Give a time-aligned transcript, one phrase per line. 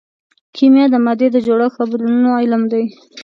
[0.55, 2.83] کیمیا د مادې د جوړښت او بدلونونو علم دی.